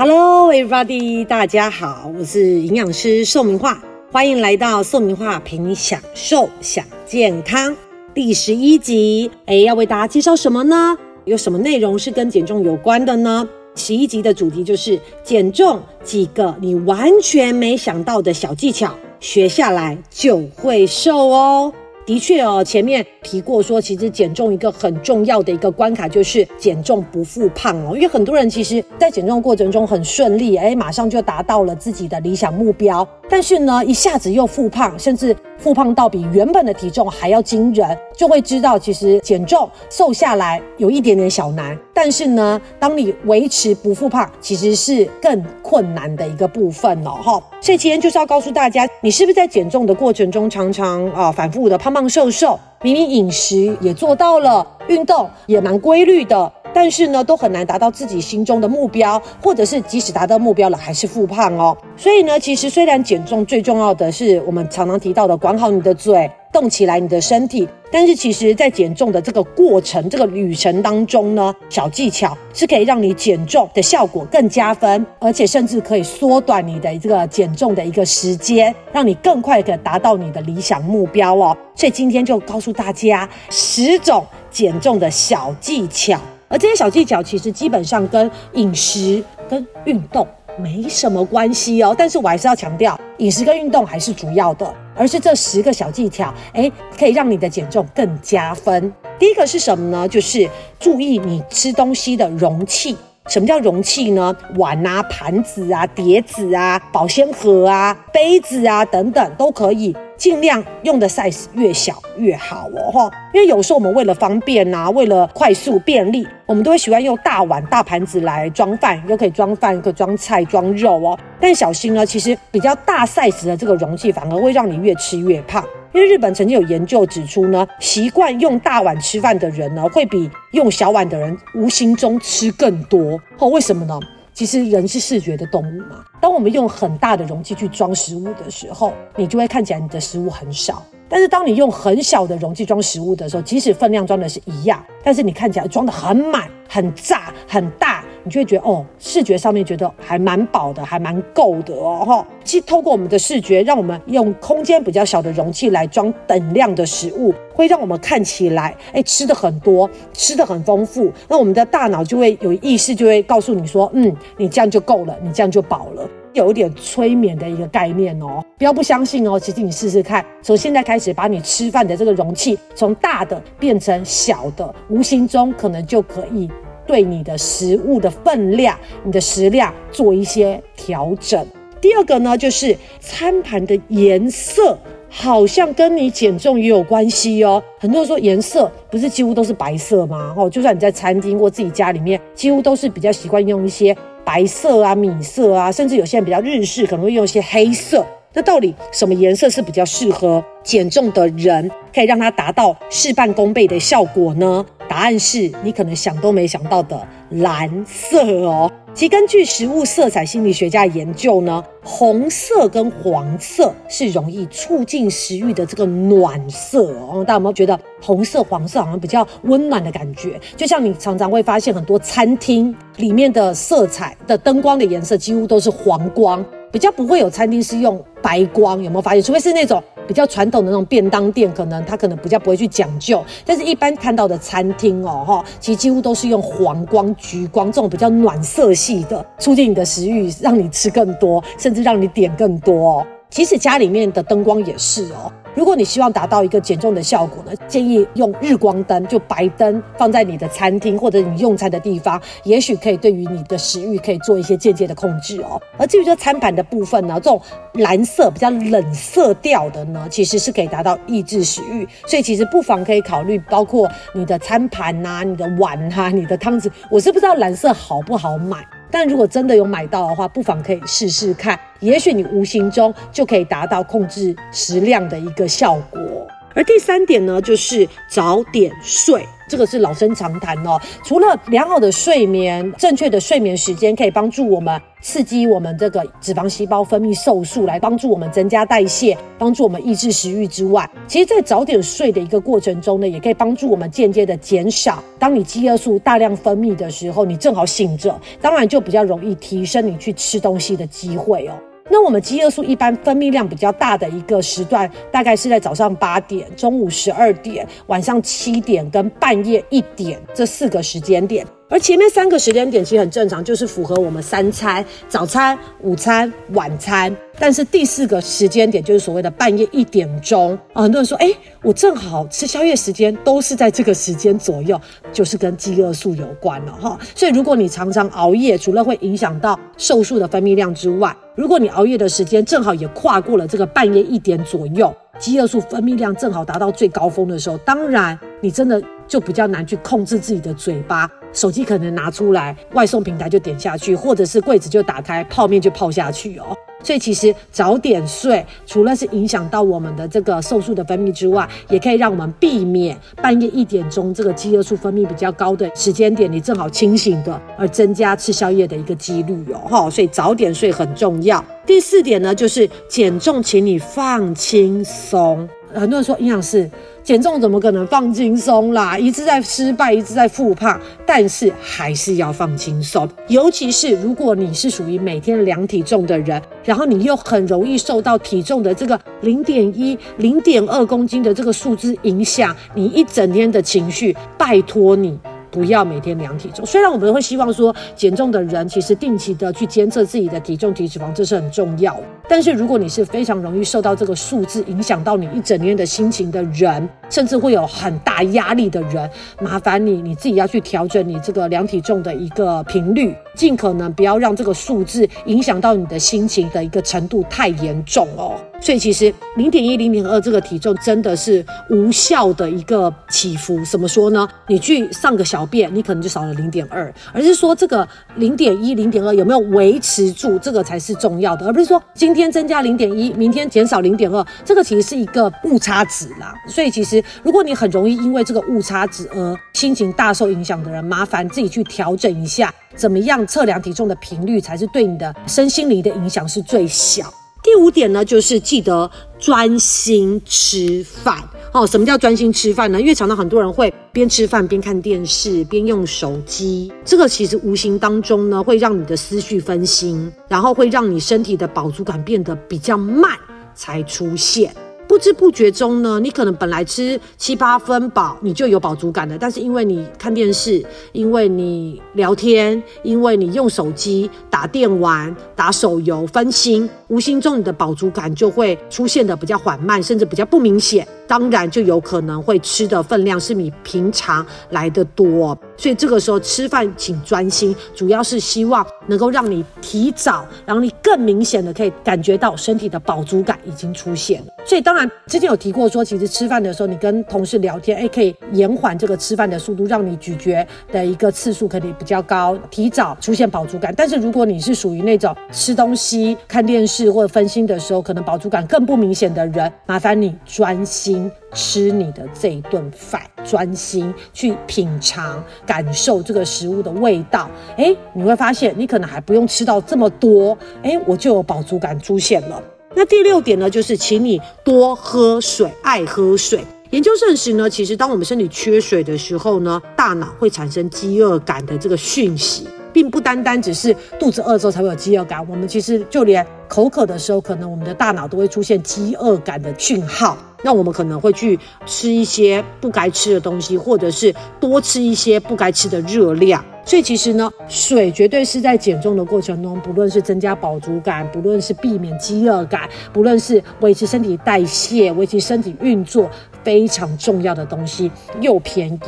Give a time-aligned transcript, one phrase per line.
[0.00, 1.24] Hello, everybody！
[1.24, 7.74] 大家好，我是营养师宋明化，欢迎来到宋明化陪你享受享健康
[8.14, 9.28] 第十一集。
[9.46, 10.96] 哎，要为大家介绍什么呢？
[11.24, 13.48] 有什么内容是跟减重有关的呢？
[13.74, 21.72] 十一集的主题就是减重几个你完全没想到的小技巧，学下来就会瘦哦。
[22.08, 27.94] 的确哦，前面提过说，其实减重一个很重要的一个关卡就是减重不复胖哦。
[27.94, 41.76] 因为很多人其实，在减重过程中很顺利，哎，马上就达到了自己的理想目标，但是呢，一下子又复胖，甚至复胖到比原本的体重还要惊人，就会知道其实减重瘦下来有一点点小难。
[41.92, 47.18] 但是呢，当你维持不复胖，其实是更困难的一个部分哦。
[47.22, 51.92] 哈，所以今天就是要告诉大家，你是不是在减重的过程中常常啊反复的胖。
[51.98, 61.76] 胖瘦瘦，明明饮食也做到了，运动也蛮规律的，但是呢，都很难达到自己心中的目标，或者是即使达到目标了，还是复胖哦。
[61.96, 66.30] 所以呢，其实虽然减重最重要的是我们常常提到的管好你的嘴。
[66.50, 81.54] 动起来你的身体，但是其实，在减重的这个过程、这个旅程当中呢，小技巧是可以让你减重的效果更加分，而且甚至可以缩短你的这个减重的一个时间，让你更快的达到你的理想目标哦。
[81.74, 90.26] 所以今天就告诉大家十种减重的小技巧，而这些小技巧其实基本上跟饮食、跟运动。
[90.60, 96.68] 没什么关系哦，但是我还是要强调，饮食跟运动还是主要的，而是这十个小技巧，哎，
[96.98, 98.92] 可以让你的减重更加分。
[99.20, 100.08] 第一个是什么呢？
[100.08, 102.96] 就是注意你吃东西的容器。
[103.28, 104.34] 什么叫容器呢？
[104.56, 109.94] 碗啊、盘子啊、碟子啊、保鲜盒啊、杯子啊等等都可以。
[110.16, 121.16] 尽量用的 size 越小越好哦，哈，因为有时候我们为了方便呐，为了快速便利，我们都会喜欢用大碗、大盘子来装饭，又可以装饭，可以装菜、装肉哦。
[121.38, 133.48] 但小心呢，其实比较大 size 的这个容器反而会让你越吃越胖，因为日本曾经有研究指出呢，习惯用大碗吃饭的人呢，会比用小碗的人无形中吃更多哦。
[133.48, 133.98] 为什么呢？
[134.34, 140.74] 其实人是视觉的动物嘛，当我们用很大的容器去装食物的时候，你就会看起来你的食物很少；
[141.08, 147.97] 但是当你用很小的容器装食物的时候，即使分量装的是一样，但是你看起来装的很满、很炸、很大。
[148.28, 152.26] 你就会觉得哦，视觉上面觉得还蛮饱的，还蛮够的哦哈。
[152.44, 161.10] 其实透过我们的视觉，让我们用空间比较小的容器来装等量的食物，会让我们看起来哎吃的很多，吃的很丰富。
[161.26, 168.44] 那我们的大脑就会有意识，就会告诉你说，嗯，你这样就够了，你这样就饱了，有一点催眠的一个概念哦。
[168.58, 176.50] 不要不相信哦，其实你试试看，从现在开始把你吃饭的这个容器从大的变成小的，无形中可能就可以。
[176.88, 181.46] 对你的食物的分量、你的食量做一些调整。
[181.80, 184.76] 第二个呢，就是餐盘的颜色，
[185.08, 187.62] 好像跟你减重也有关系哦。
[187.78, 190.34] 很多人说颜色不是几乎都是白色吗？
[190.36, 198.04] 哦，就算你在餐厅或自己家里面，几乎都是比较习惯用一些白色啊、米色啊，甚至有些人比较日式，可能会用一些黑色。
[198.38, 204.64] 那到底什么颜色是比较适合减重的人，可以让它达到事半功倍的效果呢？
[204.88, 208.70] 答案是你可能想都没想到的蓝色哦。
[208.94, 217.24] 其根据食物色彩心理学家研究呢，红色跟黄色是容易促进食欲的这个暖色哦。
[217.26, 220.40] 大家有没有觉得红色、黄色好像比较温暖的感觉？
[220.56, 226.44] 就像你常常会发现很多餐厅里面的色彩的灯光的颜色几乎都是黄光。
[226.70, 229.22] 比较不会有餐厅是用白光，有没有发现？
[229.22, 233.24] 除非是那种比较传统的那种便当店，可能他可能比较不会去讲究。
[233.44, 243.06] 但是，一般看到的餐厅哦，哈，其实几乎都是用黄光、橘光这种比较暖色系的，促进你的食欲，让你吃更多，甚至让你点更多。
[243.30, 245.32] 其实家里面的灯光也是哦。
[245.58, 255.60] 如果你希望达到一个减重的效果呢，建议用日光灯，就白灯放在你的餐厅或者你用餐的地方，也许可以对于你的食欲可以做一些间接的控制哦。
[255.76, 257.42] 而至于这餐盘的部分呢，这种
[257.72, 268.64] 蓝色比较冷色调的呢，其实是可以达到抑制食欲，所以其实不妨可以考虑，包括你的餐盘呐、你的碗哈、你的汤匙，我是不知道蓝色好不好买。
[268.90, 276.26] 但如果真的有买到的话，不妨可以试试看，也许你无形中就可以达到控制食量的一个效果。
[276.54, 279.24] 而第三点呢，就是早点睡。
[279.48, 280.78] 这个是老生常谈哦。
[281.02, 301.52] 除了良好的睡眠、正确的睡眠时间可以帮助我们刺激我们这个脂肪细胞分泌瘦素，来帮助我们增加代谢，帮助我们抑制食欲之外，其实，在早点睡的一个过程中呢，也可以帮助我们间接的减少，当你饥饿素大量分泌的时候，你正好醒着，当然就比较容易提升你去吃东西的机会哦。
[301.90, 311.46] 那我们饥饿素一般分泌量比较大的一个时段，大概是在早上八点、中午十二点、晚上七点跟半夜一点这四个时间点。
[311.70, 317.14] 而前面三个时间点其实很正常，就是符合我们三餐：早餐、午餐、晚餐。
[317.38, 321.30] 但是第四个时间点就是所谓的半夜一点钟啊，很多人说，哎，
[321.62, 324.80] 我正好吃宵夜时间都是在这个时间左右，
[325.12, 326.98] 就是跟饥饿素有关了哈。
[327.14, 341.08] 所以如果你常常熬夜，除了会影响到瘦素的分泌量之外，如果你熬夜的时间正好也跨过了这个半夜一点左右，饥饿素分泌量正好达到最高峰的时候，当然你真的就比较难去控制自己的嘴巴。
[341.32, 346.56] 手机可能拿出来，外送平台就点下去，或者是柜子就打开，泡面就泡下去哦。
[346.80, 359.58] 所以其实早点睡，除了是影响到我们的这个瘦素的分泌之外，也可以让我们避免半夜一点钟这个饥饿素分泌比较高的时间点，你正好清醒的，而增加吃宵夜的一个几率哦。
[359.68, 361.44] 哈，所以早点睡很重要。
[361.66, 365.48] 第四点呢，就是减重，请你放轻松。
[365.74, 366.70] 很多人说营养师。
[367.04, 368.98] 减重怎么可能放轻松啦？
[368.98, 373.08] 一直在失败，一直在复胖，但是还是要放轻松。
[373.28, 385.18] 尤其是如果你是属于每天量体重的人，然后你又很容易受到体重的这个零点一、零点二公斤的这个数字影响，你一整天的情绪，拜托你。
[385.50, 391.98] 不要每天量体重，虽然我们会希望说减重的人其实定期的去监测自己的体重、体脂肪，这是很重要。
[392.28, 399.08] 但是如果你是非常容易受到这个数字影响到你一整天的心情的人，甚至会有很大压力的人，
[399.40, 408.34] 麻烦你你自己要去调整你这个量体重的一个频率，尽可能不要让这个数字影响到你的心情的一个程度太严重哦。
[408.60, 413.64] 所以其实零点一、零点二这个体重真的是无效的一个起伏。
[413.64, 414.28] 怎么说呢？
[414.48, 417.86] 你去上个小便，你可能就少了零点二，而是说这个
[418.16, 426.34] 零点一、零点二有没有维持住，这个才是重要的，而不是说今天增加零点一，明天减少零点二，这个其实是一个误差值啦。
[426.48, 437.12] 所以其实如果你很容易因为这个误差值而心情大受影响的人，麻烦自己去调整一下，怎么样测量体重的频率才是对你的身心灵的影响是最小。
[437.42, 438.88] 第五点呢，就是记得
[439.18, 441.18] 专心吃饭
[441.52, 441.66] 哦。
[441.66, 442.80] 什么叫专心吃饭呢？
[442.80, 453.10] 因为常常很多人会边吃饭边看电视，边用手机，这个其实无形当中呢，会让你的思绪分心，然后会让你身体的饱足感变得比较慢
[453.56, 454.54] 才出现。
[454.98, 459.16] 不知不觉中呢，你可能本来吃七八分饱，你就有饱足感了。
[459.16, 460.60] 但是因为你看电视，
[460.90, 470.86] 因为你聊天，因为你用手机打电玩、打手游分心，无形中你的饱足感就会出现的比较缓慢，甚至比较不明显。
[471.08, 484.26] 当然就有可能会吃的分量是比平常来的多，所以这个时候吃饭请专心，主要是希望能够让你提早，让你更明显的可以感觉到身体的饱足感已经出现了。
[484.44, 493.72] 所以当然之前有提过说，其实吃饭的时候你跟同事聊天，哎，可以延缓这个吃饭的速度，让你咀嚼的一个次数可以比较高，提早出现饱足感。
[493.74, 501.10] 但是如果你是属于那种吃东西、看电视或者分心的时候，可能饱足感更不明显的人，麻烦你专心。
[501.34, 507.30] 吃你的这一顿饭，专心去品尝、感受这个食物的味道。
[507.58, 512.42] 哎，你会发现，你可能还不用吃到这么多，哎，我就有饱足感出现了。
[512.74, 516.42] 那第六点呢，就是请你多喝水，爱喝水。
[516.70, 522.48] 研究证实呢，其实当我们身体缺水的时候呢，大脑会产生饥饿感的这个讯息。
[522.72, 536.44] 并不单单只是肚子饿之后才会有饥饿感，我们其实就连口渴的时候，可能我们的大脑都会出现饥饿感的讯号，那我们可能会去吃一些不该吃的东西，或者是多吃一些不该吃的热量。
[536.64, 546.10] 所以其实呢，水绝对是在减重的过程中，不论是增加饱足感，不论是避免饥饿感，不论是维持身体代谢、维持身体运作，
[546.42, 547.90] 非常重要的东西，
[548.20, 548.80] 又便宜，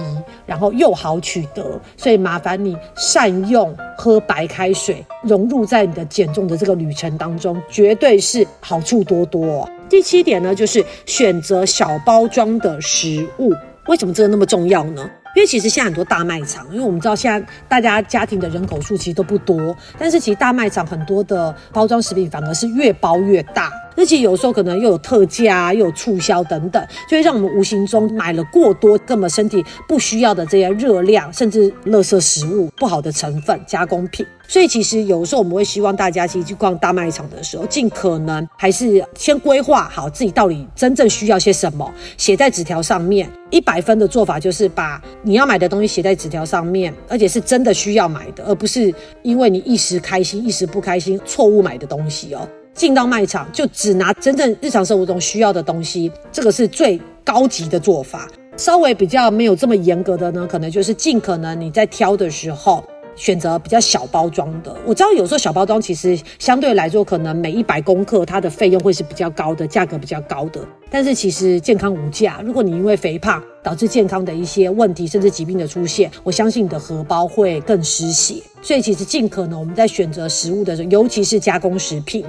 [0.47, 1.81] 然后又好取得。
[1.97, 9.69] 所以麻烦你善用喝白开水，融入在你的减重的这个旅程当中，绝对是好处多多。
[9.89, 13.53] 第七点呢，就是选择小包装的食物。
[13.87, 15.11] 为什么这个那么重要呢？
[15.37, 23.71] 因为其实现在很多大卖场，因为我们知道现在大家家庭的人口数其实都不多，但是其实大卖场很多的包装食品反而是越包越大。
[23.97, 34.27] 而且有时候可能又有特价、又有促销等等，就会让我们无形中买了过多根本身体不需要的这些热量，甚至垃圾食物、不好的成分、加工品。
[34.49, 43.31] 所以其实有时候我们会希望大家其实去逛大卖场的时候，尽可能还是先规划好自己到底真正需要些什么，写在纸条上面。
[43.51, 48.93] 一百分的做法就是把你要买的东西写在纸条上面，而且是真的需要买的，而不是
[49.23, 52.49] 因为你一时开心一时不开心错误买的东西哦。
[52.81, 58.27] 进到卖场就只拿真正日常生活中需要的东西，这个是最高级的做法。
[58.57, 62.83] 稍微比较没有这么严格的呢，可能就是尽可能你在挑的时候。
[63.17, 70.61] 选择比较小包装的，我知道有时候小包装其实相对来说，可能每一百公克它的费用会是比较高的，价格比较高的。
[70.91, 78.43] 但是其实健康无价，如果你因为肥胖导致健康的一些问题，甚至疾病的出现，我相信你的荷包会更失血。
[78.63, 82.25] 所以其实尽可能我们在选择食物的时候，尤其是加工食品，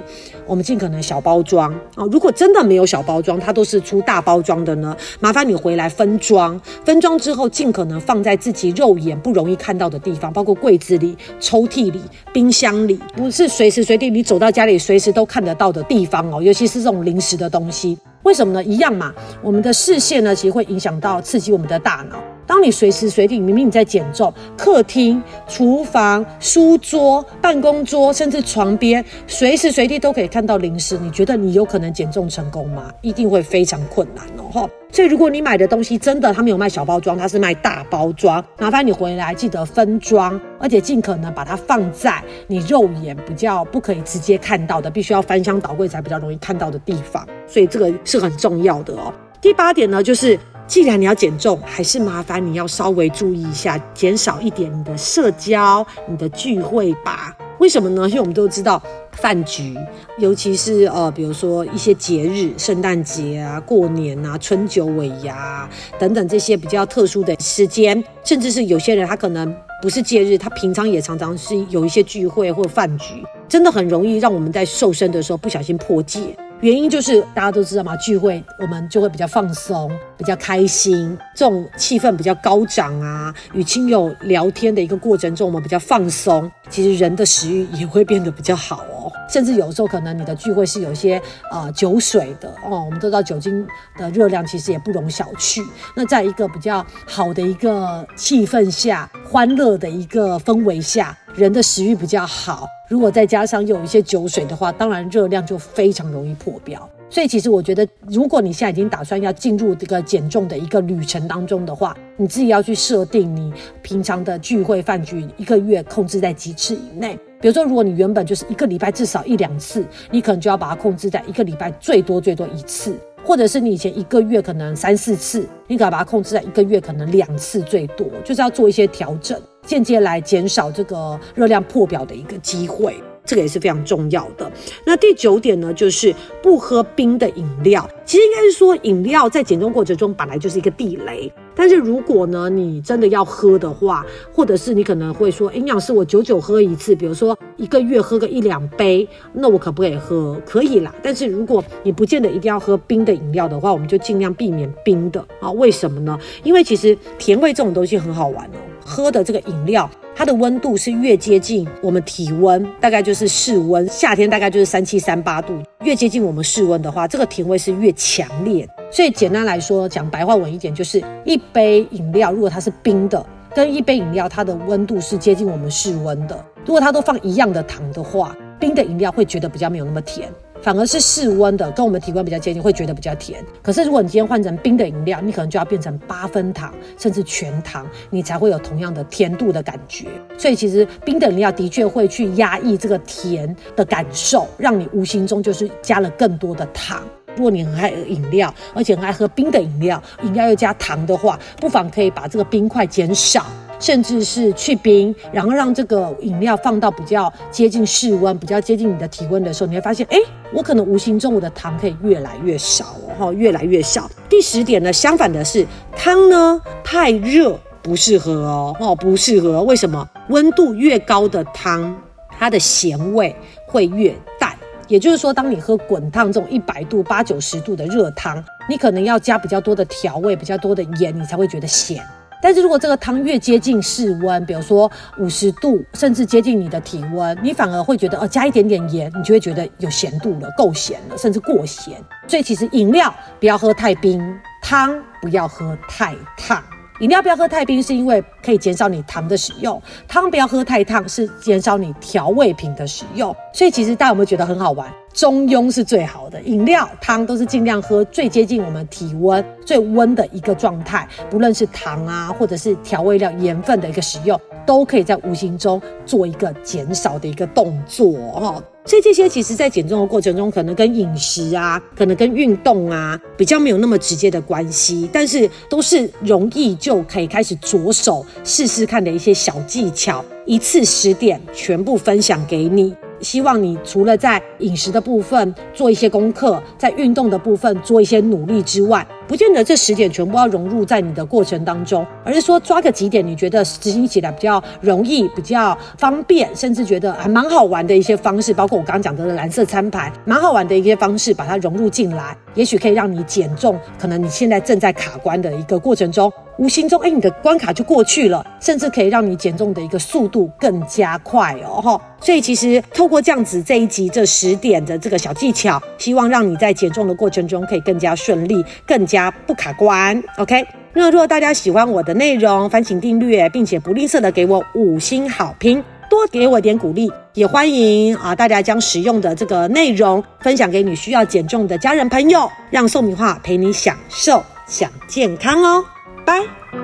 [0.46, 2.06] 我们尽可能小包装啊。
[2.10, 6.58] 如果真的没有小包装，它都是出大包装的呢，麻烦你回来分装。
[6.84, 12.00] 分装之后，尽可能放在自己肉眼不容易看到的地方，包括柜子里、抽屉里、
[12.32, 16.40] 冰箱里，不是随时随地你走到家里随时都看得到的地方哦。
[16.40, 17.98] 尤其是这种零食的东西。
[18.22, 18.62] 为什么呢？
[18.62, 19.12] 一样嘛，
[19.42, 22.22] 我们的视线呢，其实会影响到刺激我们的大脑。
[22.52, 32.92] 当你随时随地，明明你在减重，客厅、厨房、书桌、办公桌，甚至床边，随时随地都可以看到零食，你觉得你有可能减重成功吗？
[33.00, 34.68] 一定会非常困难哦，哈。
[34.90, 47.26] 所以如果你买的东西真的他们有卖小包装，它是卖大包装，麻烦你回来记得分装，而且尽可能把它放在你肉眼比较不可以直接看到的，必须要翻箱倒柜才比较容易看到的地方。
[47.46, 49.10] 所以这个是很重要的哦。
[49.40, 50.38] 第八点呢，就是。
[50.66, 57.36] 既然你要减重，还是麻烦你要稍微注意一下，减少一点你的社交、你的聚会吧。
[57.58, 58.08] 为什么呢？
[58.08, 59.76] 因为我们都知道，饭局，
[60.18, 76.36] 尤其是呃，比如说一些节日，圣诞节啊、过年啊、春酒尾牙等等这些比较特殊的时间，甚至是有些人他可能不是节日，他平常也常常是有一些聚会或饭局，真的很容易让我们在瘦身的时候不小心破戒。
[76.62, 83.34] 原因就是大家都知道嘛，聚会我们就会比较放松，比较开心，这种气氛比较高涨啊。
[83.52, 89.10] 与亲友聊天的一个过程中，我们比较放松，其实人的食欲也会变得比较好哦。
[89.28, 93.66] 甚至有时候可能你的聚会是有一些呃酒水的哦，我们都知道酒精
[93.98, 95.60] 的热量其实也不容小觑。
[95.96, 102.68] 那在一个比较好的一个气氛下，欢乐的一个氛围下，人的食欲比较好。
[102.92, 106.86] 如果再加上有一些酒水的话，当然热量就非常容易破表。
[107.08, 117.18] 所以其实我觉得，如果你现在已经打算要进入这个减重的一个旅程当中的话，你自己要去设定你平常的聚会饭局一个月控制在几次以内。
[117.40, 122.94] 比如说，如果你原本就是一个礼拜至少一两次，你可能就要把它控制在一个礼拜最多最多一次。
[123.24, 134.50] 或者是你以前一个月可能三四次，你可要把它控制在一个月可能两次最多，就是要做一些调整，间接来减少这个热量破表的一个机会，这个也是非常重要的。
[134.84, 137.88] 那第九点呢，就是不喝冰的饮料。
[138.04, 141.32] 其实应该是说，饮料在减重过程中本来就是一个地雷。
[141.54, 150.40] 但是如果呢，你真的要喝的话，或者是你可能会说，营养师我久久喝一次，比如说一个月喝个一两杯，那我可不可以喝？
[150.44, 150.92] 可以啦。
[151.02, 155.50] 但是如果你不见得一定要喝冰的饮料的话，我们就尽量避免冰的啊。
[155.52, 156.18] 为什么呢？
[156.42, 158.71] 因为其实甜味这种东西很好玩哦。
[158.84, 168.68] 喝的这个饮料，它的温度是越接近我们体温，大概就是室温，夏天大概就是三七三八度，越接近我们室温的话，这个甜味是越强烈。
[168.90, 173.24] 所以简单来说，讲白话文一点，就是一杯饮料如果它是冰的，
[173.54, 180.28] 跟一杯饮料它的温度是接近我们室温的，如果它都放一样的糖的话，冰的饮料会觉得比较没有那么甜。
[180.62, 183.44] 反而是室温的，跟我们体温比较接近，会觉得比较甜。
[183.60, 190.06] 可是如果你今天换成冰的饮料，你可能就要变成八分糖，甚至全糖，你才会有同样的甜度的感觉。
[190.38, 197.02] 所以其实冰的饮料的确会去压抑这个甜的感受，让你无形中就是加了更多的糖。
[197.34, 203.46] 如果你很爱饮料，而且很爱喝冰的饮料，饮料又加糖的话，不妨可以把这个冰块减少。
[203.82, 210.16] 甚至是去冰，然后让这个饮料放到比较接近室温、比较接近你的体温的时候，你会发现，哎，
[210.54, 214.08] 我可能无形中我的糖可以越来越少哦，越来越少。
[214.28, 219.64] 第十点呢，相反的是，汤呢太热不适合哦，哦，不适合。
[219.64, 220.08] 为什么？
[220.28, 221.92] 温度越高的汤，
[222.38, 223.34] 它的咸味
[223.66, 224.56] 会越淡。
[224.86, 232.00] 也就是说，当你喝滚烫这种一百度、八九十度的热汤，你可能要加比较多的调味、比较多的盐，你才会觉得咸。
[232.42, 241.96] 但是如果这个汤越接近室温，比如说五十度，甚至接近你的体温，你反而会觉得哦，加一点点盐，你就会觉得有咸度了，够咸了，甚至过咸。
[242.26, 244.20] 所以其实饮料不要喝太冰，
[244.60, 246.60] 汤不要喝太烫。
[247.00, 253.34] 饮料不要喝太冰，是因为可以减少你糖的使用；汤不要喝太烫，是减少你调味品的使用。
[253.52, 254.88] 所以其实大家有没有觉得很好玩？
[255.12, 261.06] 中庸是最好的，饮料、汤都是尽量喝最接近我们体温最温的一个状态。
[261.30, 268.62] 不论是糖啊，或者是调味料、盐分的一个使用，都可以在无形中做一个减少的一个动作哦。
[268.84, 282.92] 所以这些其实，在减重的过程中，可能跟饮食啊，可能跟运动啊，比较没有那么直接的关系，但是都是容易就可以开始着手试试看的一些小技巧，一次十点全部分享给你。
[283.22, 303.78] 希望你除了在饮食的部分做一些功课，在运动的部分做一些努力之外，不见得这十点全部要融入在你的过程当中，而是说抓个几点你觉得执行起来比较容易、比较方便，甚至觉得还蛮好玩的一些方式，包括我刚刚讲的蓝色餐盘，蛮好玩的一些方式，把它融入进来，也许可以让你减重。
[303.98, 306.32] 可能你现在正在卡关的一个过程中。
[306.58, 312.00] 无形中，哎，你的关卡就过去了，甚至可以让你减重的一个速度更加快哦，哈。
[312.20, 320.22] 所以其实透过这样子这一集这十点的这个小技巧，希望让你在减重的过程中可以更加顺利，更加不卡关。
[320.38, 335.84] OK，那如果大家喜欢我的内容，烦请订阅，并且不吝啬的给我五星好评，多给我点鼓励，也欢迎啊大家将使用的这个内容分享给你需要减重的家人朋友，让宋明化陪你享受享健康哦。
[336.24, 336.81] 拜。